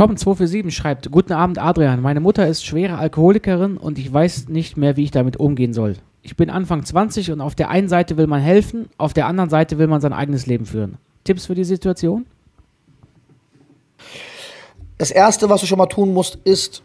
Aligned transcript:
Tom247 0.00 0.70
schreibt: 0.70 1.10
Guten 1.10 1.34
Abend, 1.34 1.58
Adrian. 1.58 2.00
Meine 2.00 2.20
Mutter 2.20 2.48
ist 2.48 2.64
schwere 2.64 2.96
Alkoholikerin 2.96 3.76
und 3.76 3.98
ich 3.98 4.10
weiß 4.10 4.48
nicht 4.48 4.78
mehr, 4.78 4.96
wie 4.96 5.04
ich 5.04 5.10
damit 5.10 5.36
umgehen 5.36 5.74
soll. 5.74 5.96
Ich 6.22 6.36
bin 6.36 6.48
Anfang 6.48 6.86
20 6.86 7.32
und 7.32 7.42
auf 7.42 7.54
der 7.54 7.68
einen 7.68 7.90
Seite 7.90 8.16
will 8.16 8.26
man 8.26 8.40
helfen, 8.40 8.88
auf 8.96 9.12
der 9.12 9.26
anderen 9.26 9.50
Seite 9.50 9.76
will 9.76 9.88
man 9.88 10.00
sein 10.00 10.14
eigenes 10.14 10.46
Leben 10.46 10.64
führen. 10.64 10.96
Tipps 11.24 11.44
für 11.44 11.54
die 11.54 11.64
Situation? 11.64 12.24
Das 14.96 15.10
Erste, 15.10 15.50
was 15.50 15.60
du 15.60 15.66
schon 15.66 15.76
mal 15.76 15.84
tun 15.84 16.14
musst, 16.14 16.36
ist, 16.44 16.82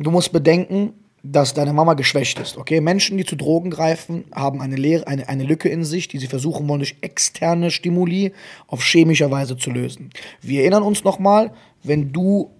du 0.00 0.10
musst 0.10 0.32
bedenken, 0.32 0.92
dass 1.22 1.54
deine 1.54 1.72
Mama 1.72 1.94
geschwächt 1.94 2.38
ist. 2.38 2.56
Okay, 2.56 2.80
Menschen, 2.80 3.18
die 3.18 3.24
zu 3.24 3.36
Drogen 3.36 3.70
greifen, 3.70 4.24
haben 4.32 4.60
eine, 4.62 4.76
Leere, 4.76 5.06
eine, 5.06 5.28
eine 5.28 5.44
Lücke 5.44 5.68
in 5.68 5.84
sich, 5.84 6.08
die 6.08 6.18
sie 6.18 6.26
versuchen 6.26 6.66
wollen, 6.68 6.80
durch 6.80 6.96
externe 7.02 7.70
Stimuli 7.70 8.32
auf 8.66 8.82
chemischer 8.82 9.30
Weise 9.30 9.56
zu 9.56 9.70
lösen. 9.70 10.10
Wir 10.40 10.62
erinnern 10.62 10.82
uns 10.82 11.04
nochmal, 11.04 11.52
wenn 11.82 12.12
du 12.12 12.50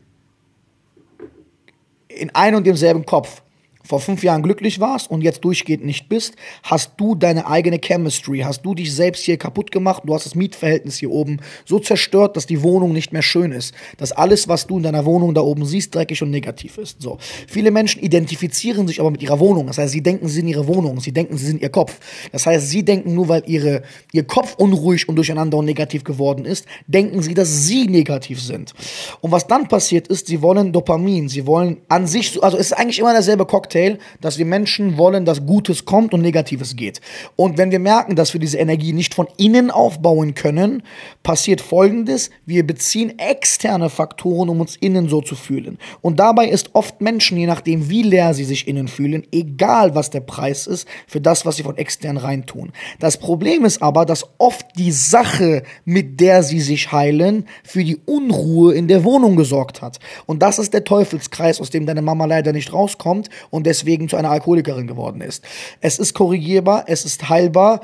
in 2.09 2.35
einem 2.35 2.59
und 2.59 2.67
demselben 2.67 3.07
Kopf 3.07 3.43
vor 3.91 3.99
fünf 3.99 4.23
Jahren 4.23 4.43
glücklich 4.45 4.79
warst 4.79 5.11
und 5.11 5.21
jetzt 5.21 5.41
durchgehend 5.41 5.85
nicht 5.85 6.09
bist, 6.09 6.37
hast 6.63 6.93
du 6.97 7.17
deine 7.17 7.49
eigene 7.49 7.81
Chemistry, 7.85 8.39
hast 8.39 8.63
du 8.63 8.73
dich 8.73 8.95
selbst 8.95 9.25
hier 9.25 9.37
kaputt 9.37 9.73
gemacht, 9.73 10.05
du 10.07 10.15
hast 10.15 10.27
das 10.27 10.37
Mietverhältnis 10.37 10.99
hier 10.99 11.11
oben 11.11 11.41
so 11.65 11.81
zerstört, 11.81 12.37
dass 12.37 12.47
die 12.47 12.63
Wohnung 12.63 12.93
nicht 12.93 13.13
mehr 13.13 13.23
schön 13.23 13.51
ist, 13.51 13.75
dass 13.99 14.13
alles, 14.13 14.47
was 14.47 14.69
du 14.69 14.77
in 14.77 14.85
deiner 14.85 15.05
Wohnung 15.05 15.35
da 15.35 15.41
oben 15.41 15.65
siehst, 15.67 15.93
dreckig 15.93 16.23
und 16.23 16.31
negativ 16.31 16.79
ist. 16.79 17.03
So. 17.03 17.19
Viele 17.49 17.73
Menschen 17.73 18.01
identifizieren 18.01 18.87
sich 18.87 19.01
aber 19.01 19.11
mit 19.11 19.25
ihrer 19.25 19.41
Wohnung, 19.41 19.67
das 19.67 19.79
heißt, 19.79 19.93
sie 19.93 20.03
denken, 20.03 20.29
sie 20.29 20.35
sind 20.35 20.47
ihre 20.47 20.69
Wohnung, 20.69 21.01
sie 21.01 21.11
denken, 21.11 21.37
sie 21.37 21.47
sind 21.47 21.61
ihr 21.61 21.71
Kopf. 21.71 21.99
Das 22.31 22.47
heißt, 22.47 22.69
sie 22.69 22.85
denken 22.85 23.13
nur, 23.15 23.29
weil 23.29 23.43
ihre, 23.47 23.83
ihr 24.13 24.23
Kopf 24.23 24.55
unruhig 24.55 25.09
und 25.09 25.17
durcheinander 25.17 25.57
und 25.59 25.65
negativ 25.65 26.05
geworden 26.05 26.45
ist, 26.45 26.65
denken 26.87 27.23
sie, 27.23 27.35
dass 27.35 27.67
sie 27.67 27.89
negativ 27.89 28.41
sind. 28.41 28.73
Und 29.21 29.33
was 29.33 29.49
dann 29.49 29.67
passiert 29.67 30.07
ist, 30.07 30.29
sie 30.29 30.43
wollen 30.43 30.73
Dopamin, 30.73 31.29
sie 31.29 31.45
wollen 31.45 31.79
an 31.89 32.07
sich, 32.07 32.41
also 32.41 32.57
es 32.57 32.67
ist 32.67 32.75
eigentlich 32.75 33.01
immer 33.01 33.13
derselbe 33.13 33.47
Cocktail, 33.47 33.80
Cocktail, 33.81 33.99
dass 34.21 34.39
wir 34.39 34.47
Menschen 34.47 34.99
wollen, 34.99 35.25
dass 35.25 35.47
Gutes 35.47 35.85
kommt 35.85 36.15
und 36.15 36.23
Negatives 36.23 36.77
geht. 36.77 37.01
Und 37.37 37.59
wenn 37.59 37.71
wir 37.71 37.79
merken, 37.79 38.17
dass 38.17 38.33
wir 38.33 38.41
diese 38.41 38.59
Energie 38.59 38.93
nicht 38.93 39.15
von 39.15 39.29
innen 39.37 39.71
aufbauen 39.71 40.35
können, 40.35 40.83
passiert 41.23 41.61
Folgendes. 41.61 42.31
Wir 42.47 42.67
beziehen 42.67 43.19
externe 43.19 43.91
Faktoren, 43.91 44.49
um 44.49 44.61
uns 44.61 44.77
innen 44.77 45.09
so 45.09 45.21
zu 45.21 45.35
fühlen. 45.35 45.79
Und 46.01 46.21
dabei 46.21 46.49
ist 46.49 46.71
oft 46.75 47.01
Menschen, 47.01 47.39
je 47.39 47.47
nachdem, 47.47 47.89
wie 47.89 48.03
leer 48.03 48.35
sie 48.35 48.45
sich 48.45 48.69
innen 48.69 48.89
fühlen, 48.89 49.27
egal 49.33 49.95
was 49.95 50.11
der 50.11 50.21
Preis 50.21 50.67
ist, 50.67 50.87
für 51.07 51.21
das, 51.21 51.47
was 51.47 51.57
sie 51.57 51.63
von 51.63 51.77
extern 51.77 52.17
reintun. 52.17 52.73
Das 52.99 53.17
Problem 53.17 53.65
ist 53.65 53.83
aber, 53.83 54.05
dass 54.05 54.27
oft 54.39 54.67
die 54.77 54.93
Sache, 54.93 55.63
mit 55.85 56.21
der 56.21 56.43
sie 56.43 56.61
sich 56.61 56.93
heilen, 56.93 57.47
für 57.65 57.85
die 57.85 57.99
Unruhe 58.07 58.75
in 58.75 58.89
der 58.89 59.05
Wohnung 59.05 59.37
gesorgt 59.37 59.83
hat. 59.83 59.99
Und 60.27 60.43
das 60.43 60.59
ist 60.59 60.75
der 60.75 60.85
Teufelskreis, 60.85 61.61
aus 61.61 61.71
dem 61.71 61.87
deine 61.87 62.03
Mama 62.03 62.25
leider 62.25 62.53
nicht 62.53 62.73
rauskommt 62.73 63.31
und 63.51 63.67
deswegen 63.71 64.09
zu 64.09 64.17
einer 64.17 64.31
Alkoholikerin 64.31 64.87
geworden 64.87 65.21
ist. 65.21 65.45
Es 65.81 65.99
ist 65.99 66.15
korrigierbar, 66.15 66.85
es 66.89 67.05
ist 67.05 67.29
heilbar. 67.29 67.81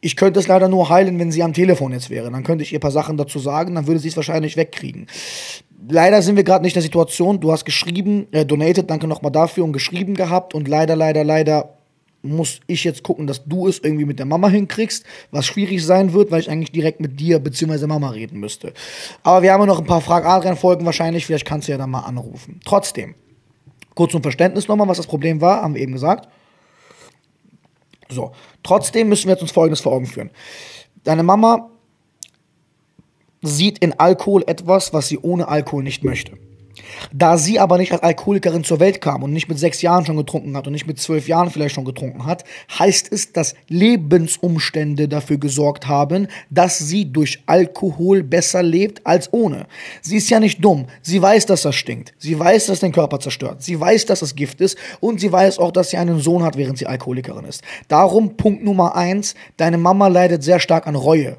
Ich 0.00 0.16
könnte 0.16 0.38
es 0.38 0.46
leider 0.46 0.68
nur 0.68 0.90
heilen, 0.90 1.18
wenn 1.18 1.32
sie 1.32 1.42
am 1.42 1.52
Telefon 1.52 1.92
jetzt 1.92 2.10
wäre. 2.10 2.30
Dann 2.30 2.44
könnte 2.44 2.62
ich 2.62 2.72
ihr 2.72 2.78
ein 2.78 2.80
paar 2.80 2.90
Sachen 2.90 3.16
dazu 3.16 3.38
sagen, 3.38 3.74
dann 3.74 3.86
würde 3.86 4.00
sie 4.00 4.08
es 4.08 4.16
wahrscheinlich 4.16 4.56
wegkriegen. 4.56 5.06
Leider 5.88 6.22
sind 6.22 6.36
wir 6.36 6.44
gerade 6.44 6.64
nicht 6.64 6.74
in 6.74 6.80
der 6.80 6.82
Situation. 6.82 7.40
Du 7.40 7.52
hast 7.52 7.64
geschrieben, 7.64 8.26
äh, 8.32 8.44
donated, 8.44 8.90
danke 8.90 9.06
nochmal 9.06 9.32
dafür 9.32 9.64
und 9.64 9.72
geschrieben 9.72 10.14
gehabt 10.14 10.54
und 10.54 10.68
leider, 10.68 10.96
leider, 10.96 11.24
leider 11.24 11.78
muss 12.22 12.60
ich 12.66 12.84
jetzt 12.84 13.02
gucken, 13.04 13.26
dass 13.26 13.44
du 13.44 13.68
es 13.68 13.78
irgendwie 13.78 14.04
mit 14.04 14.18
der 14.18 14.26
Mama 14.26 14.48
hinkriegst, 14.48 15.04
was 15.30 15.46
schwierig 15.46 15.84
sein 15.84 16.12
wird, 16.12 16.30
weil 16.30 16.40
ich 16.40 16.50
eigentlich 16.50 16.72
direkt 16.72 17.00
mit 17.00 17.20
dir 17.20 17.38
bzw. 17.38 17.86
Mama 17.86 18.10
reden 18.10 18.40
müsste. 18.40 18.72
Aber 19.22 19.42
wir 19.42 19.52
haben 19.52 19.60
ja 19.60 19.66
noch 19.66 19.78
ein 19.78 19.86
paar 19.86 20.00
Frag-Adrian-Folgen 20.00 20.84
wahrscheinlich, 20.84 21.26
vielleicht 21.26 21.46
kannst 21.46 21.68
du 21.68 21.72
ja 21.72 21.78
dann 21.78 21.90
mal 21.90 22.00
anrufen. 22.00 22.60
Trotzdem, 22.64 23.14
Kurz 23.98 24.12
zum 24.12 24.22
Verständnis 24.22 24.68
nochmal, 24.68 24.86
was 24.86 24.98
das 24.98 25.08
Problem 25.08 25.40
war, 25.40 25.60
haben 25.60 25.74
wir 25.74 25.82
eben 25.82 25.90
gesagt. 25.90 26.28
So, 28.08 28.30
trotzdem 28.62 29.08
müssen 29.08 29.26
wir 29.26 29.32
jetzt 29.32 29.42
uns 29.42 29.50
Folgendes 29.50 29.80
vor 29.80 29.90
Augen 29.90 30.06
führen. 30.06 30.30
Deine 31.02 31.24
Mama 31.24 31.68
sieht 33.42 33.78
in 33.80 33.98
Alkohol 33.98 34.44
etwas, 34.46 34.92
was 34.92 35.08
sie 35.08 35.18
ohne 35.18 35.48
Alkohol 35.48 35.82
nicht 35.82 36.04
möchte. 36.04 36.38
Da 37.12 37.38
sie 37.38 37.58
aber 37.58 37.78
nicht 37.78 37.92
als 37.92 38.02
Alkoholikerin 38.02 38.64
zur 38.64 38.80
Welt 38.80 39.00
kam 39.00 39.22
und 39.22 39.32
nicht 39.32 39.48
mit 39.48 39.58
sechs 39.58 39.82
Jahren 39.82 40.04
schon 40.04 40.16
getrunken 40.16 40.56
hat 40.56 40.66
und 40.66 40.72
nicht 40.72 40.86
mit 40.86 40.98
zwölf 41.00 41.28
Jahren 41.28 41.50
vielleicht 41.50 41.74
schon 41.74 41.84
getrunken 41.84 42.26
hat, 42.26 42.44
heißt 42.78 43.12
es, 43.12 43.32
dass 43.32 43.54
Lebensumstände 43.68 45.08
dafür 45.08 45.38
gesorgt 45.38 45.86
haben, 45.86 46.28
dass 46.50 46.78
sie 46.78 47.10
durch 47.10 47.42
Alkohol 47.46 48.22
besser 48.22 48.62
lebt 48.62 49.06
als 49.06 49.32
ohne. 49.32 49.66
Sie 50.02 50.16
ist 50.16 50.30
ja 50.30 50.40
nicht 50.40 50.64
dumm. 50.64 50.86
Sie 51.02 51.20
weiß, 51.20 51.46
dass 51.46 51.62
das 51.62 51.74
stinkt. 51.74 52.14
Sie 52.18 52.38
weiß, 52.38 52.66
dass 52.66 52.80
den 52.80 52.92
Körper 52.92 53.20
zerstört. 53.20 53.62
Sie 53.62 53.78
weiß, 53.78 54.06
dass 54.06 54.22
es 54.22 54.34
Gift 54.34 54.60
ist 54.60 54.76
und 55.00 55.20
sie 55.20 55.32
weiß 55.32 55.58
auch, 55.58 55.72
dass 55.72 55.90
sie 55.90 55.96
einen 55.96 56.20
Sohn 56.20 56.42
hat, 56.42 56.56
während 56.56 56.78
sie 56.78 56.86
Alkoholikerin 56.86 57.44
ist. 57.44 57.62
Darum 57.88 58.36
Punkt 58.36 58.64
Nummer 58.64 58.96
eins, 58.96 59.34
deine 59.56 59.78
Mama 59.78 60.08
leidet 60.08 60.42
sehr 60.42 60.60
stark 60.60 60.86
an 60.86 60.94
Reue. 60.94 61.36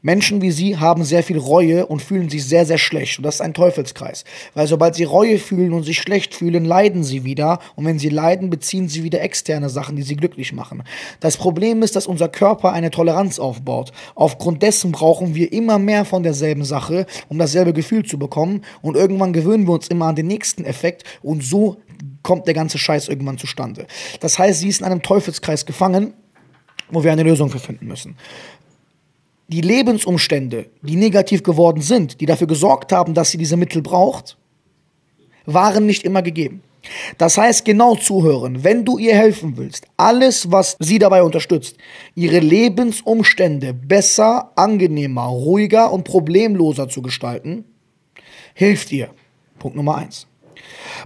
Menschen 0.00 0.40
wie 0.42 0.52
sie 0.52 0.76
haben 0.76 1.02
sehr 1.02 1.24
viel 1.24 1.38
Reue 1.38 1.86
und 1.86 2.00
fühlen 2.00 2.28
sich 2.28 2.46
sehr, 2.46 2.64
sehr 2.64 2.78
schlecht. 2.78 3.18
Und 3.18 3.24
das 3.24 3.36
ist 3.36 3.40
ein 3.40 3.52
Teufelskreis. 3.52 4.24
Weil 4.54 4.68
sobald 4.68 4.94
sie 4.94 5.02
Reue 5.02 5.38
fühlen 5.38 5.72
und 5.72 5.82
sich 5.82 5.98
schlecht 5.98 6.36
fühlen, 6.36 6.64
leiden 6.64 7.02
sie 7.02 7.24
wieder. 7.24 7.58
Und 7.74 7.84
wenn 7.84 7.98
sie 7.98 8.08
leiden, 8.08 8.48
beziehen 8.48 8.88
sie 8.88 9.02
wieder 9.02 9.20
externe 9.20 9.68
Sachen, 9.68 9.96
die 9.96 10.02
sie 10.02 10.14
glücklich 10.14 10.52
machen. 10.52 10.84
Das 11.18 11.36
Problem 11.36 11.82
ist, 11.82 11.96
dass 11.96 12.06
unser 12.06 12.28
Körper 12.28 12.72
eine 12.72 12.92
Toleranz 12.92 13.40
aufbaut. 13.40 13.90
Aufgrund 14.14 14.62
dessen 14.62 14.92
brauchen 14.92 15.34
wir 15.34 15.52
immer 15.52 15.80
mehr 15.80 16.04
von 16.04 16.22
derselben 16.22 16.64
Sache, 16.64 17.06
um 17.28 17.38
dasselbe 17.38 17.72
Gefühl 17.72 18.04
zu 18.04 18.20
bekommen. 18.20 18.62
Und 18.82 18.96
irgendwann 18.96 19.32
gewöhnen 19.32 19.66
wir 19.66 19.72
uns 19.72 19.88
immer 19.88 20.06
an 20.06 20.16
den 20.16 20.28
nächsten 20.28 20.64
Effekt. 20.64 21.02
Und 21.22 21.42
so 21.42 21.78
kommt 22.22 22.46
der 22.46 22.54
ganze 22.54 22.78
Scheiß 22.78 23.08
irgendwann 23.08 23.38
zustande. 23.38 23.88
Das 24.20 24.38
heißt, 24.38 24.60
sie 24.60 24.68
ist 24.68 24.80
in 24.80 24.86
einem 24.86 25.02
Teufelskreis 25.02 25.66
gefangen, 25.66 26.14
wo 26.90 27.02
wir 27.02 27.10
eine 27.10 27.24
Lösung 27.24 27.50
für 27.50 27.58
finden 27.58 27.86
müssen 27.86 28.16
die 29.48 29.62
Lebensumstände, 29.62 30.66
die 30.82 30.96
negativ 30.96 31.42
geworden 31.42 31.80
sind, 31.80 32.20
die 32.20 32.26
dafür 32.26 32.46
gesorgt 32.46 32.92
haben, 32.92 33.14
dass 33.14 33.30
sie 33.30 33.38
diese 33.38 33.56
Mittel 33.56 33.82
braucht, 33.82 34.36
waren 35.46 35.86
nicht 35.86 36.04
immer 36.04 36.22
gegeben. 36.22 36.62
Das 37.16 37.36
heißt, 37.36 37.64
genau 37.64 37.96
zuhören, 37.96 38.62
wenn 38.62 38.84
du 38.84 38.98
ihr 38.98 39.14
helfen 39.14 39.56
willst, 39.56 39.86
alles, 39.96 40.52
was 40.52 40.76
sie 40.78 40.98
dabei 40.98 41.22
unterstützt, 41.22 41.76
ihre 42.14 42.38
Lebensumstände 42.38 43.74
besser, 43.74 44.52
angenehmer, 44.56 45.24
ruhiger 45.24 45.92
und 45.92 46.04
problemloser 46.04 46.88
zu 46.88 47.02
gestalten, 47.02 47.64
hilft 48.54 48.92
ihr. 48.92 49.10
Punkt 49.58 49.76
Nummer 49.76 49.96
eins. 49.96 50.26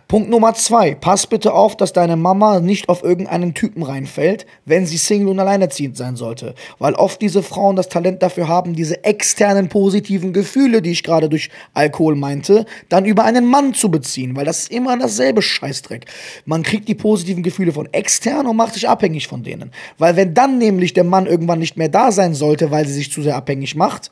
Punkt 0.09 0.31
Nummer 0.31 0.55
zwei. 0.55 0.95
Pass 0.95 1.27
bitte 1.27 1.53
auf, 1.53 1.77
dass 1.77 1.93
deine 1.93 2.17
Mama 2.17 2.61
nicht 2.61 2.89
auf 2.89 3.03
irgendeinen 3.03 3.55
Typen 3.55 3.83
reinfällt, 3.83 4.47
wenn 4.65 4.87
sie 4.87 4.97
Single 4.97 5.29
und 5.29 5.41
alleinerziehend 5.41 5.97
sein 5.97 6.17
sollte. 6.17 6.55
Weil 6.79 6.95
oft 6.95 7.21
diese 7.21 7.43
Frauen 7.43 7.77
das 7.77 7.89
Talent 7.89 8.23
dafür 8.23 8.49
haben, 8.49 8.75
diese 8.75 9.05
externen 9.05 9.69
positiven 9.69 10.33
Gefühle, 10.33 10.83
die 10.83 10.93
ich 10.93 11.03
gerade 11.03 11.29
durch 11.29 11.51
Alkohol 11.75 12.17
meinte, 12.17 12.67
dann 12.89 13.05
über 13.05 13.25
einen 13.25 13.47
Mann 13.47 13.75
zu 13.75 13.91
beziehen. 13.91 14.37
Weil 14.37 14.45
das 14.45 14.61
ist 14.61 14.73
immer 14.73 14.97
dasselbe 14.99 15.43
Scheißdreck. 15.43 16.07
Man 16.45 16.63
kriegt 16.63 16.89
die 16.89 16.95
positiven 16.95 17.43
Gefühle 17.43 17.73
von 17.73 17.93
extern 17.93 18.47
und 18.47 18.57
macht 18.57 18.75
sich 18.75 18.89
abhängig 18.89 19.29
von 19.29 19.43
denen. 19.43 19.73
Weil 19.99 20.17
wenn 20.17 20.35
dann 20.35 20.59
nämlich 20.59 20.93
der 20.93 21.05
Mann 21.05 21.27
irgendwann 21.27 21.59
nicht 21.59 21.77
mehr 21.77 21.89
da 21.89 22.13
sein 22.13 22.35
sollte, 22.35 22.71
weil 22.71 22.87
sie 22.87 22.95
sich 22.95 23.11
zu 23.11 23.23
sehr 23.23 23.37
abhängig 23.37 23.75
macht, 23.75 24.11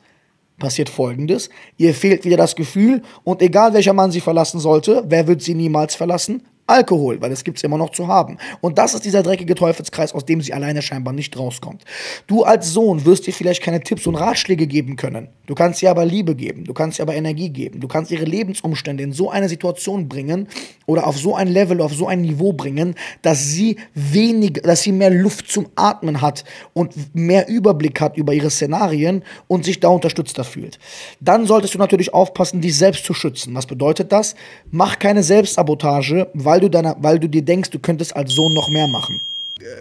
passiert 0.61 0.87
folgendes. 0.87 1.49
Ihr 1.75 1.93
fehlt 1.93 2.23
wieder 2.23 2.37
das 2.37 2.55
Gefühl 2.55 3.01
und 3.25 3.41
egal 3.41 3.73
welcher 3.73 3.91
Mann 3.91 4.11
sie 4.11 4.21
verlassen 4.21 4.61
sollte, 4.61 5.03
wer 5.09 5.27
wird 5.27 5.41
sie 5.41 5.55
niemals 5.55 5.95
verlassen? 5.95 6.43
Alkohol, 6.71 7.21
weil 7.21 7.29
das 7.29 7.43
gibt 7.43 7.57
es 7.57 7.63
immer 7.63 7.77
noch 7.77 7.91
zu 7.91 8.07
haben. 8.07 8.37
Und 8.61 8.77
das 8.77 8.93
ist 8.93 9.05
dieser 9.05 9.23
dreckige 9.23 9.55
Teufelskreis, 9.55 10.13
aus 10.13 10.25
dem 10.25 10.41
sie 10.41 10.53
alleine 10.53 10.81
scheinbar 10.81 11.13
nicht 11.13 11.37
rauskommt. 11.37 11.83
Du 12.27 12.43
als 12.43 12.71
Sohn 12.71 13.05
wirst 13.05 13.27
ihr 13.27 13.33
vielleicht 13.33 13.61
keine 13.61 13.81
Tipps 13.81 14.07
und 14.07 14.15
Ratschläge 14.15 14.67
geben 14.67 14.95
können. 14.95 15.29
Du 15.45 15.55
kannst 15.55 15.83
ihr 15.83 15.91
aber 15.91 16.05
Liebe 16.05 16.33
geben, 16.33 16.63
du 16.63 16.73
kannst 16.73 16.99
ihr 16.99 17.03
aber 17.03 17.15
Energie 17.15 17.49
geben, 17.49 17.81
du 17.81 17.87
kannst 17.89 18.09
ihre 18.09 18.23
Lebensumstände 18.23 19.03
in 19.03 19.11
so 19.11 19.29
eine 19.29 19.49
Situation 19.49 20.07
bringen 20.07 20.47
oder 20.85 21.07
auf 21.07 21.17
so 21.17 21.35
ein 21.35 21.49
Level, 21.49 21.81
auf 21.81 21.93
so 21.93 22.07
ein 22.07 22.21
Niveau 22.21 22.53
bringen, 22.53 22.95
dass 23.21 23.47
sie 23.47 23.75
wenig, 23.93 24.53
dass 24.63 24.81
sie 24.81 24.93
mehr 24.93 25.09
Luft 25.09 25.51
zum 25.51 25.67
Atmen 25.75 26.21
hat 26.21 26.45
und 26.73 26.93
mehr 27.13 27.49
Überblick 27.49 27.99
hat 27.99 28.15
über 28.15 28.33
ihre 28.33 28.49
Szenarien 28.49 29.23
und 29.47 29.65
sich 29.65 29.81
da 29.81 29.89
unterstützter 29.89 30.45
fühlt. 30.45 30.79
Dann 31.19 31.45
solltest 31.45 31.73
du 31.73 31.79
natürlich 31.79 32.13
aufpassen, 32.13 32.61
dich 32.61 32.77
selbst 32.77 33.03
zu 33.03 33.13
schützen. 33.13 33.53
Was 33.53 33.65
bedeutet 33.65 34.13
das? 34.13 34.35
Mach 34.71 34.99
keine 34.99 35.23
Selbstsabotage, 35.23 36.29
weil 36.33 36.60
du, 36.61 36.69
deiner, 36.69 36.95
weil 37.01 37.19
du 37.19 37.27
dir 37.27 37.43
denkst, 37.43 37.69
du 37.71 37.79
könntest 37.79 38.15
als 38.15 38.33
Sohn 38.33 38.53
noch 38.53 38.69
mehr 38.69 38.87
machen. 38.87 39.21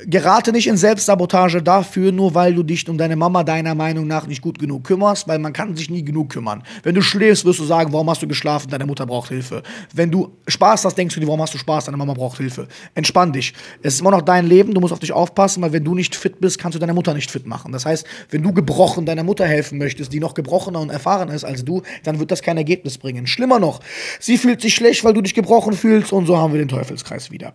Gerate 0.06 0.52
nicht 0.52 0.66
in 0.66 0.76
Selbstsabotage 0.76 1.62
dafür, 1.62 2.12
nur 2.12 2.34
weil 2.34 2.54
du 2.54 2.62
dich 2.62 2.88
um 2.88 2.98
deine 2.98 3.16
Mama 3.16 3.44
deiner 3.44 3.74
Meinung 3.74 4.06
nach 4.06 4.26
nicht 4.26 4.42
gut 4.42 4.58
genug 4.58 4.84
kümmerst, 4.84 5.28
weil 5.28 5.38
man 5.38 5.52
kann 5.52 5.76
sich 5.76 5.90
nie 5.90 6.04
genug 6.04 6.30
kümmern. 6.30 6.62
Wenn 6.82 6.94
du 6.94 7.02
schläfst, 7.02 7.44
wirst 7.44 7.58
du 7.58 7.64
sagen, 7.64 7.92
warum 7.92 8.08
hast 8.10 8.22
du 8.22 8.28
geschlafen? 8.28 8.70
Deine 8.70 8.86
Mutter 8.86 9.06
braucht 9.06 9.28
Hilfe. 9.28 9.62
Wenn 9.94 10.10
du 10.10 10.36
Spaß 10.48 10.84
hast, 10.84 10.96
denkst 10.96 11.14
du 11.14 11.20
dir, 11.20 11.26
warum 11.26 11.42
hast 11.42 11.54
du 11.54 11.58
Spaß? 11.58 11.86
Deine 11.86 11.96
Mama 11.96 12.14
braucht 12.14 12.38
Hilfe. 12.38 12.68
Entspann 12.94 13.32
dich. 13.32 13.52
Es 13.82 13.94
ist 13.94 14.00
immer 14.00 14.10
noch 14.10 14.22
dein 14.22 14.46
Leben, 14.46 14.74
du 14.74 14.80
musst 14.80 14.92
auf 14.92 14.98
dich 14.98 15.12
aufpassen, 15.12 15.62
weil 15.62 15.72
wenn 15.72 15.84
du 15.84 15.94
nicht 15.94 16.14
fit 16.14 16.40
bist, 16.40 16.58
kannst 16.58 16.76
du 16.76 16.78
deine 16.78 16.94
Mutter 16.94 17.14
nicht 17.14 17.30
fit 17.30 17.46
machen. 17.46 17.72
Das 17.72 17.86
heißt, 17.86 18.06
wenn 18.30 18.42
du 18.42 18.52
gebrochen 18.52 19.06
deiner 19.06 19.24
Mutter 19.24 19.46
helfen 19.46 19.78
möchtest, 19.78 20.12
die 20.12 20.20
noch 20.20 20.34
gebrochener 20.34 20.80
und 20.80 20.90
erfahrener 20.90 21.34
ist 21.34 21.44
als 21.44 21.64
du, 21.64 21.82
dann 22.04 22.18
wird 22.18 22.30
das 22.30 22.42
kein 22.42 22.56
Ergebnis 22.56 22.98
bringen. 22.98 23.26
Schlimmer 23.26 23.58
noch, 23.58 23.80
sie 24.18 24.38
fühlt 24.38 24.60
sich 24.60 24.74
schlecht, 24.74 25.04
weil 25.04 25.14
du 25.14 25.20
dich 25.20 25.34
gebrochen 25.34 25.74
fühlst 25.74 26.12
und 26.12 26.26
so 26.26 26.36
haben 26.36 26.52
wir 26.52 26.58
den 26.58 26.68
Teufelskreis 26.68 27.30
wieder. 27.30 27.54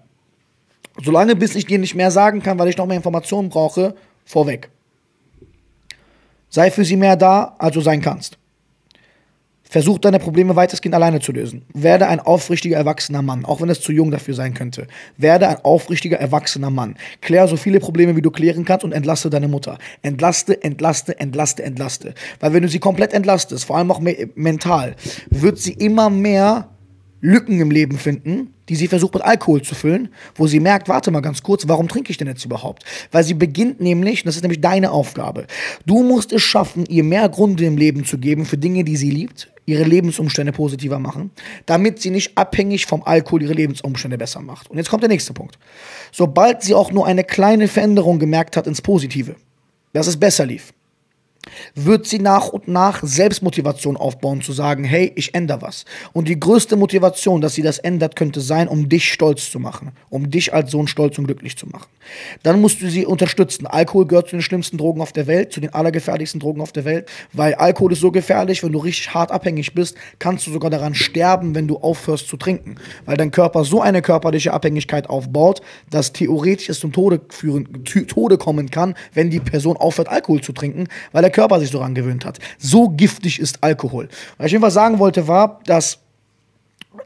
Solange 1.03 1.35
bis 1.35 1.55
ich 1.55 1.65
dir 1.65 1.79
nicht 1.79 1.95
mehr 1.95 2.11
sagen 2.11 2.41
kann, 2.41 2.57
weil 2.57 2.69
ich 2.69 2.77
noch 2.77 2.85
mehr 2.85 2.97
Informationen 2.97 3.49
brauche, 3.49 3.95
vorweg. 4.25 4.69
Sei 6.49 6.71
für 6.71 6.85
sie 6.85 6.95
mehr 6.95 7.17
da, 7.17 7.55
als 7.57 7.73
du 7.73 7.81
sein 7.81 8.01
kannst. 8.01 8.37
Versuch 9.67 9.97
deine 9.97 10.19
Probleme 10.19 10.55
weitestgehend 10.55 10.95
alleine 10.95 11.19
zu 11.19 11.33
lösen. 11.33 11.63
Werde 11.73 12.07
ein 12.07 12.21
aufrichtiger, 12.21 12.77
erwachsener 12.77 13.21
Mann, 13.21 13.43
auch 13.43 13.59
wenn 13.59 13.69
es 13.69 13.81
zu 13.81 13.91
jung 13.91 14.09
dafür 14.09 14.33
sein 14.33 14.53
könnte. 14.53 14.87
Werde 15.17 15.49
ein 15.49 15.57
aufrichtiger, 15.65 16.17
erwachsener 16.17 16.69
Mann. 16.69 16.95
Klär 17.19 17.47
so 17.49 17.57
viele 17.57 17.81
Probleme, 17.81 18.15
wie 18.15 18.21
du 18.21 18.31
klären 18.31 18.63
kannst 18.63 18.85
und 18.85 18.93
entlaste 18.93 19.29
deine 19.29 19.49
Mutter. 19.49 19.77
Entlaste, 20.01 20.63
entlaste, 20.63 21.19
entlaste, 21.19 21.63
entlaste. 21.63 22.13
Weil 22.39 22.53
wenn 22.53 22.61
du 22.61 22.69
sie 22.69 22.79
komplett 22.79 23.13
entlastest, 23.13 23.65
vor 23.65 23.77
allem 23.77 23.91
auch 23.91 23.99
me 23.99 24.29
mental, 24.35 24.95
wird 25.29 25.57
sie 25.57 25.73
immer 25.73 26.09
mehr 26.09 26.69
Lücken 27.19 27.59
im 27.59 27.71
Leben 27.71 27.97
finden, 27.97 28.53
die 28.69 28.75
sie 28.75 28.87
versucht 28.87 29.13
mit 29.13 29.23
Alkohol 29.23 29.61
zu 29.61 29.75
füllen, 29.75 30.09
wo 30.35 30.47
sie 30.47 30.59
merkt, 30.59 30.89
warte 30.89 31.11
mal 31.11 31.21
ganz 31.21 31.43
kurz, 31.43 31.67
warum 31.67 31.87
trinke 31.87 32.11
ich 32.11 32.17
denn 32.17 32.27
jetzt 32.27 32.45
überhaupt? 32.45 32.83
Weil 33.11 33.23
sie 33.23 33.33
beginnt 33.33 33.81
nämlich, 33.81 34.23
das 34.23 34.35
ist 34.35 34.41
nämlich 34.41 34.61
deine 34.61 34.91
Aufgabe, 34.91 35.47
du 35.85 36.03
musst 36.03 36.33
es 36.33 36.41
schaffen, 36.41 36.85
ihr 36.87 37.03
mehr 37.03 37.29
Gründe 37.29 37.65
im 37.65 37.77
Leben 37.77 38.05
zu 38.05 38.17
geben 38.17 38.45
für 38.45 38.57
Dinge, 38.57 38.83
die 38.83 38.97
sie 38.97 39.11
liebt, 39.11 39.49
ihre 39.65 39.83
Lebensumstände 39.83 40.51
positiver 40.51 40.99
machen, 40.99 41.31
damit 41.65 42.01
sie 42.01 42.11
nicht 42.11 42.37
abhängig 42.37 42.85
vom 42.85 43.03
Alkohol 43.03 43.43
ihre 43.43 43.53
Lebensumstände 43.53 44.17
besser 44.17 44.41
macht. 44.41 44.69
Und 44.69 44.77
jetzt 44.77 44.89
kommt 44.89 45.03
der 45.03 45.09
nächste 45.09 45.33
Punkt. 45.33 45.57
Sobald 46.11 46.61
sie 46.61 46.75
auch 46.75 46.91
nur 46.91 47.05
eine 47.07 47.23
kleine 47.23 47.67
Veränderung 47.67 48.19
gemerkt 48.19 48.57
hat 48.57 48.67
ins 48.67 48.81
Positive, 48.81 49.35
dass 49.93 50.07
es 50.07 50.17
besser 50.17 50.45
lief, 50.45 50.73
wird 51.75 52.05
sie 52.05 52.19
nach 52.19 52.49
und 52.49 52.67
nach 52.67 53.01
Selbstmotivation 53.03 53.97
aufbauen, 53.97 54.41
zu 54.41 54.53
sagen, 54.53 54.83
hey, 54.83 55.11
ich 55.15 55.33
ändere 55.35 55.61
was. 55.61 55.85
Und 56.13 56.27
die 56.27 56.39
größte 56.39 56.75
Motivation, 56.75 57.41
dass 57.41 57.53
sie 57.53 57.61
das 57.61 57.79
ändert, 57.79 58.15
könnte 58.15 58.41
sein, 58.41 58.67
um 58.67 58.89
dich 58.89 59.11
stolz 59.11 59.51
zu 59.51 59.59
machen, 59.59 59.91
um 60.09 60.29
dich 60.29 60.53
als 60.53 60.71
Sohn 60.71 60.87
stolz 60.87 61.17
und 61.17 61.25
glücklich 61.25 61.57
zu 61.57 61.67
machen. 61.67 61.87
Dann 62.43 62.61
musst 62.61 62.81
du 62.81 62.89
sie 62.89 63.05
unterstützen. 63.05 63.67
Alkohol 63.67 64.05
gehört 64.05 64.29
zu 64.29 64.35
den 64.35 64.41
schlimmsten 64.41 64.77
Drogen 64.77 65.01
auf 65.01 65.11
der 65.11 65.27
Welt, 65.27 65.51
zu 65.51 65.59
den 65.59 65.73
allergefährlichsten 65.73 66.39
Drogen 66.39 66.61
auf 66.61 66.71
der 66.71 66.85
Welt, 66.85 67.09
weil 67.33 67.55
Alkohol 67.55 67.93
ist 67.93 68.01
so 68.01 68.11
gefährlich, 68.11 68.63
wenn 68.63 68.71
du 68.71 68.79
richtig 68.79 69.13
hart 69.13 69.31
abhängig 69.31 69.73
bist, 69.73 69.95
kannst 70.19 70.45
du 70.47 70.51
sogar 70.51 70.69
daran 70.69 70.95
sterben, 70.95 71.55
wenn 71.55 71.67
du 71.67 71.77
aufhörst 71.77 72.27
zu 72.27 72.37
trinken, 72.37 72.75
weil 73.05 73.17
dein 73.17 73.31
Körper 73.31 73.63
so 73.63 73.81
eine 73.81 74.01
körperliche 74.01 74.53
Abhängigkeit 74.53 75.09
aufbaut, 75.09 75.61
dass 75.89 76.13
theoretisch 76.13 76.69
es 76.69 76.79
zum 76.79 76.91
Tode, 76.91 77.21
führen, 77.29 77.83
Tode 77.83 78.37
kommen 78.37 78.69
kann, 78.71 78.95
wenn 79.13 79.29
die 79.29 79.39
Person 79.39 79.77
aufhört, 79.77 80.09
Alkohol 80.09 80.41
zu 80.41 80.53
trinken, 80.53 80.87
weil 81.11 81.21
der 81.21 81.31
Körper 81.31 81.44
sich 81.59 81.71
so 81.71 81.77
daran 81.79 81.95
gewöhnt 81.95 82.25
hat. 82.25 82.39
So 82.57 82.89
giftig 82.89 83.39
ist 83.39 83.63
Alkohol. 83.63 84.09
Was 84.37 84.47
ich 84.47 84.51
jedenfalls 84.53 84.73
sagen 84.73 84.99
wollte, 84.99 85.27
war, 85.27 85.61
dass 85.65 85.99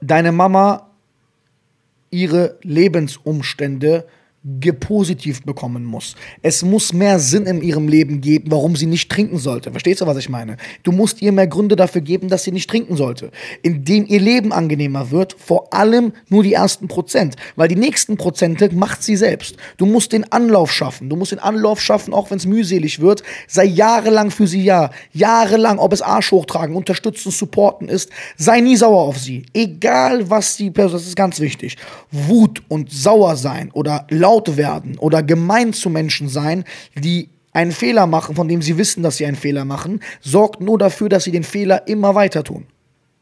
deine 0.01 0.31
Mama 0.31 0.87
ihre 2.11 2.57
Lebensumstände 2.63 4.07
gepositiv 4.43 5.43
bekommen 5.43 5.83
muss. 5.83 6.15
Es 6.41 6.63
muss 6.63 6.93
mehr 6.93 7.19
Sinn 7.19 7.45
in 7.45 7.61
ihrem 7.61 7.89
Leben 7.89 8.21
geben, 8.21 8.51
warum 8.51 8.77
sie 8.77 8.85
nicht 8.85 9.11
trinken 9.11 9.37
sollte. 9.37 9.71
Verstehst 9.71 9.99
du, 9.99 10.07
was 10.07 10.15
ich 10.15 10.29
meine? 10.29 10.55
Du 10.83 10.93
musst 10.93 11.21
ihr 11.21 11.33
mehr 11.33 11.47
Gründe 11.47 11.75
dafür 11.75 11.99
geben, 11.99 12.29
dass 12.29 12.45
sie 12.45 12.53
nicht 12.53 12.69
trinken 12.69 12.95
sollte. 12.95 13.31
Indem 13.63 14.05
ihr 14.07 14.21
Leben 14.21 14.53
angenehmer 14.53 15.11
wird, 15.11 15.35
vor 15.37 15.73
allem 15.73 16.13
nur 16.29 16.43
die 16.43 16.53
ersten 16.53 16.87
Prozent. 16.87 17.35
Weil 17.57 17.67
die 17.67 17.75
nächsten 17.75 18.15
Prozente 18.15 18.73
macht 18.73 19.03
sie 19.03 19.17
selbst. 19.17 19.57
Du 19.75 19.85
musst 19.85 20.13
den 20.13 20.31
Anlauf 20.31 20.71
schaffen. 20.71 21.09
Du 21.09 21.17
musst 21.17 21.33
den 21.33 21.39
Anlauf 21.39 21.81
schaffen, 21.81 22.13
auch 22.13 22.31
wenn 22.31 22.37
es 22.37 22.45
mühselig 22.45 23.01
wird. 23.01 23.23
Sei 23.47 23.65
jahrelang 23.65 24.31
für 24.31 24.47
sie 24.47 24.63
ja. 24.63 24.89
Jahrelang, 25.11 25.79
ob 25.79 25.91
es 25.91 26.01
Arsch 26.01 26.31
hochtragen, 26.31 26.77
unterstützen, 26.77 27.31
supporten 27.31 27.89
ist. 27.89 28.09
Sei 28.37 28.61
nie 28.61 28.77
sauer 28.77 29.01
auf 29.01 29.17
sie. 29.17 29.45
Egal, 29.53 30.29
was 30.29 30.55
sie, 30.55 30.71
das 30.71 30.93
ist 30.93 31.17
ganz 31.17 31.41
wichtig. 31.41 31.75
Wut 32.09 32.63
und 32.69 32.89
sauer 32.89 33.35
sein 33.35 33.69
oder 33.73 34.07
laut 34.09 34.28
laut 34.29 34.57
werden 34.57 34.97
oder 34.99 35.23
gemein 35.23 35.73
zu 35.73 35.89
Menschen 35.89 36.29
sein, 36.29 36.63
die 36.95 37.29
einen 37.51 37.71
Fehler 37.71 38.05
machen, 38.05 38.35
von 38.35 38.47
dem 38.47 38.61
sie 38.61 38.77
wissen, 38.77 39.01
dass 39.01 39.17
sie 39.17 39.25
einen 39.25 39.35
Fehler 39.35 39.65
machen, 39.65 40.01
sorgt 40.21 40.61
nur 40.61 40.77
dafür, 40.77 41.09
dass 41.09 41.23
sie 41.23 41.31
den 41.31 41.43
Fehler 41.43 41.87
immer 41.87 42.13
weiter 42.13 42.43
tun. 42.43 42.67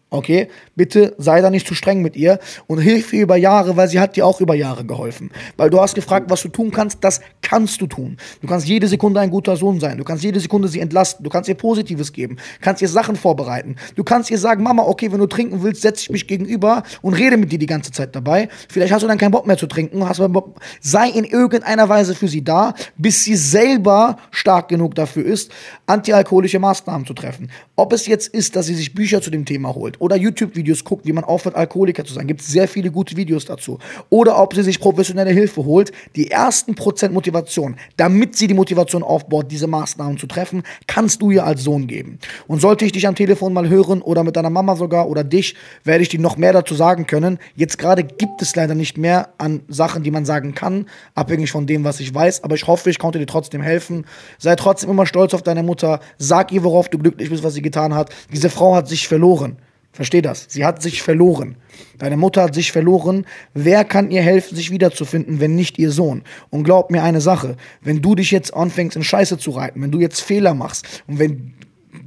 Okay, 0.09 0.47
bitte 0.73 1.15
sei 1.17 1.41
da 1.41 1.49
nicht 1.49 1.67
zu 1.67 1.75
streng 1.75 2.01
mit 2.01 2.15
ihr 2.15 2.39
und 2.67 2.79
hilf 2.79 3.11
ihr 3.11 3.23
über 3.23 3.35
Jahre, 3.35 3.75
weil 3.75 3.89
sie 3.89 3.99
hat 3.99 4.15
dir 4.15 4.25
auch 4.25 4.39
über 4.39 4.55
Jahre 4.55 4.85
geholfen. 4.85 5.31
Weil 5.57 5.69
du 5.69 5.81
hast 5.81 5.95
gefragt, 5.95 6.29
was 6.29 6.41
du 6.41 6.47
tun 6.47 6.71
kannst, 6.71 7.03
das 7.03 7.19
kannst 7.41 7.81
du 7.81 7.87
tun. 7.87 8.15
Du 8.41 8.47
kannst 8.47 8.65
jede 8.65 8.87
Sekunde 8.87 9.19
ein 9.19 9.29
guter 9.29 9.57
Sohn 9.57 9.81
sein. 9.81 9.97
Du 9.97 10.05
kannst 10.05 10.23
jede 10.23 10.39
Sekunde 10.39 10.69
sie 10.69 10.79
entlasten. 10.79 11.25
Du 11.25 11.29
kannst 11.29 11.49
ihr 11.49 11.55
Positives 11.55 12.13
geben. 12.13 12.37
kannst 12.61 12.81
ihr 12.81 12.87
Sachen 12.87 13.17
vorbereiten. 13.17 13.75
Du 13.95 14.05
kannst 14.05 14.31
ihr 14.31 14.37
sagen, 14.37 14.63
Mama, 14.63 14.83
okay, 14.83 15.11
wenn 15.11 15.19
du 15.19 15.27
trinken 15.27 15.61
willst, 15.61 15.81
setze 15.81 16.03
ich 16.03 16.09
mich 16.09 16.25
gegenüber 16.25 16.83
und 17.01 17.13
rede 17.13 17.35
mit 17.35 17.51
dir 17.51 17.59
die 17.59 17.65
ganze 17.65 17.91
Zeit 17.91 18.15
dabei. 18.15 18.47
Vielleicht 18.69 18.93
hast 18.93 19.01
du 19.01 19.07
dann 19.07 19.17
keinen 19.17 19.31
Bock 19.31 19.45
mehr 19.45 19.57
zu 19.57 19.67
trinken. 19.67 20.07
Hast 20.07 20.21
Bock. 20.31 20.61
Sei 20.79 21.09
in 21.09 21.25
irgendeiner 21.25 21.89
Weise 21.89 22.15
für 22.15 22.29
sie 22.29 22.45
da, 22.45 22.75
bis 22.97 23.25
sie 23.25 23.35
selber 23.35 24.15
stark 24.31 24.69
genug 24.69 24.95
dafür 24.95 25.25
ist, 25.25 25.51
antialkoholische 25.85 26.59
Maßnahmen 26.59 27.05
zu 27.05 27.13
treffen. 27.13 27.51
Ob 27.75 27.91
es 27.91 28.07
jetzt 28.07 28.29
ist, 28.29 28.55
dass 28.55 28.67
sie 28.67 28.73
sich 28.73 28.93
Bücher 28.93 29.21
zu 29.21 29.31
dem 29.31 29.43
Thema 29.43 29.75
holt 29.75 29.96
oder 29.99 30.15
YouTube-Videos 30.15 30.83
guckt, 30.83 31.05
wie 31.05 31.13
man 31.13 31.23
aufhört, 31.23 31.55
Alkoholiker 31.55 32.05
zu 32.05 32.13
sein. 32.13 32.27
Gibt 32.27 32.41
sehr 32.41 32.67
viele 32.67 32.91
gute 32.91 33.15
Videos 33.15 33.45
dazu. 33.45 33.79
Oder 34.09 34.41
ob 34.41 34.53
sie 34.53 34.63
sich 34.63 34.79
professionelle 34.79 35.31
Hilfe 35.31 35.65
holt. 35.65 35.91
Die 36.15 36.31
ersten 36.31 36.75
Prozent 36.75 37.13
Motivation, 37.13 37.75
damit 37.97 38.35
sie 38.35 38.47
die 38.47 38.53
Motivation 38.53 39.03
aufbaut, 39.03 39.51
diese 39.51 39.67
Maßnahmen 39.67 40.17
zu 40.17 40.27
treffen, 40.27 40.63
kannst 40.87 41.21
du 41.21 41.31
ihr 41.31 41.45
als 41.45 41.63
Sohn 41.63 41.87
geben. 41.87 42.19
Und 42.47 42.61
sollte 42.61 42.85
ich 42.85 42.91
dich 42.91 43.07
am 43.07 43.15
Telefon 43.15 43.53
mal 43.53 43.69
hören 43.69 44.01
oder 44.01 44.23
mit 44.23 44.35
deiner 44.35 44.49
Mama 44.49 44.75
sogar 44.75 45.07
oder 45.07 45.23
dich, 45.23 45.55
werde 45.83 46.03
ich 46.03 46.09
dir 46.09 46.19
noch 46.19 46.37
mehr 46.37 46.53
dazu 46.53 46.75
sagen 46.75 47.07
können. 47.07 47.39
Jetzt 47.55 47.77
gerade 47.77 48.03
gibt 48.03 48.41
es 48.41 48.55
leider 48.55 48.75
nicht 48.75 48.97
mehr 48.97 49.29
an 49.37 49.61
Sachen, 49.67 50.03
die 50.03 50.11
man 50.11 50.25
sagen 50.25 50.53
kann, 50.53 50.85
abhängig 51.15 51.51
von 51.51 51.67
dem, 51.67 51.83
was 51.83 51.99
ich 51.99 52.13
weiß. 52.13 52.43
Aber 52.43 52.55
ich 52.55 52.67
hoffe, 52.67 52.89
ich 52.89 52.99
konnte 52.99 53.19
dir 53.19 53.25
trotzdem 53.25 53.61
helfen. 53.61 54.05
Sei 54.37 54.55
trotzdem 54.55 54.89
immer 54.89 55.05
stolz 55.05 55.33
auf 55.33 55.41
deine 55.41 55.63
Mutter. 55.63 55.99
Sag 56.17 56.51
ihr, 56.51 56.63
worauf 56.63 56.89
du 56.89 56.97
glücklich 56.97 57.29
bist, 57.29 57.43
was 57.43 57.53
sie 57.53 57.61
getan 57.61 57.93
hat. 57.93 58.09
Diese 58.31 58.49
Frau 58.49 58.75
hat 58.75 58.87
sich 58.87 59.07
verloren. 59.07 59.57
Versteh 59.97 60.21
das. 60.21 60.45
Sie 60.47 60.63
hat 60.63 60.83
sich 60.83 61.01
verloren. 61.01 61.55
Deine 61.97 62.17
Mutter 62.17 62.43
hat 62.43 62.53
sich 62.53 62.71
verloren. 62.71 63.25
Wer 63.55 63.83
kann 63.83 64.11
ihr 64.11 64.21
helfen, 64.21 64.55
sich 64.55 64.69
wiederzufinden, 64.69 65.39
wenn 65.39 65.55
nicht 65.55 65.79
ihr 65.79 65.89
Sohn? 65.89 66.21
Und 66.51 66.65
glaub 66.65 66.91
mir 66.91 67.01
eine 67.01 67.19
Sache. 67.19 67.57
Wenn 67.81 68.03
du 68.03 68.13
dich 68.13 68.29
jetzt 68.29 68.53
anfängst, 68.53 68.95
in 68.95 69.01
Scheiße 69.01 69.39
zu 69.39 69.49
reiten, 69.49 69.81
wenn 69.81 69.89
du 69.89 69.99
jetzt 69.99 70.21
Fehler 70.21 70.53
machst 70.53 70.85
und 71.07 71.17
wenn 71.17 71.53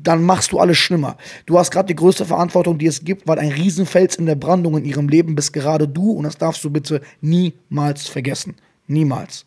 dann 0.04 0.22
machst 0.22 0.52
du 0.52 0.60
alles 0.60 0.78
schlimmer. 0.78 1.16
Du 1.46 1.58
hast 1.58 1.72
gerade 1.72 1.88
die 1.88 1.96
größte 1.96 2.24
Verantwortung, 2.24 2.78
die 2.78 2.86
es 2.86 3.04
gibt, 3.04 3.26
weil 3.26 3.40
ein 3.40 3.50
Riesenfels 3.50 4.14
in 4.14 4.26
der 4.26 4.36
Brandung 4.36 4.78
in 4.78 4.84
ihrem 4.84 5.08
Leben 5.08 5.34
bist 5.34 5.52
gerade 5.52 5.88
du 5.88 6.12
und 6.12 6.22
das 6.22 6.38
darfst 6.38 6.62
du 6.62 6.70
bitte 6.70 7.00
niemals 7.20 8.06
vergessen. 8.06 8.54
Niemals. 8.86 9.46